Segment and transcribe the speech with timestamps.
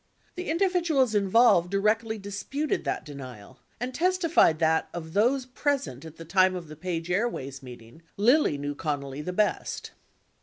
[0.35, 6.15] 57 The individuals involved directly disputed that denial and testified that, of those present at
[6.17, 9.91] the time of the Page Airways meeting, Lilly knew Connally the best.